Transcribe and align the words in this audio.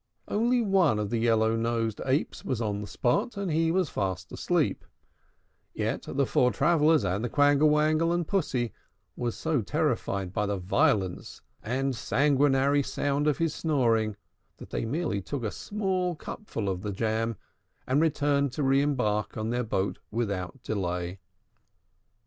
Only 0.27 0.63
one 0.63 0.97
of 0.97 1.11
the 1.11 1.19
yellow 1.19 1.55
nosed 1.55 2.01
Apes 2.07 2.43
was 2.43 2.59
on 2.59 2.81
the 2.81 2.87
spot, 2.87 3.37
and 3.37 3.51
he 3.51 3.69
was 3.71 3.87
fast 3.87 4.31
asleep; 4.31 4.83
yet 5.75 6.05
the 6.07 6.25
four 6.25 6.49
travellers 6.51 7.03
and 7.03 7.23
the 7.23 7.29
Quangle 7.29 7.69
Wangle 7.69 8.11
and 8.11 8.27
Pussy 8.27 8.73
were 9.15 9.29
so 9.29 9.61
terrified 9.61 10.33
by 10.33 10.47
the 10.47 10.57
violence 10.57 11.43
and 11.61 11.95
sanguinary 11.95 12.81
sound 12.81 13.27
of 13.27 13.37
his 13.37 13.53
snoring, 13.53 14.15
that 14.57 14.71
they 14.71 14.85
merely 14.85 15.21
took 15.21 15.43
a 15.43 15.51
small 15.51 16.15
cupful 16.15 16.67
of 16.67 16.81
the 16.81 16.91
jam, 16.91 17.37
and 17.85 18.01
returned 18.01 18.51
to 18.53 18.63
re 18.63 18.81
embark 18.81 19.37
in 19.37 19.51
their 19.51 19.63
boat 19.63 19.99
without 20.09 20.63
delay. 20.63 21.19